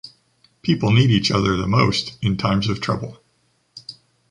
[0.63, 3.21] People need each other the most in times of trouble.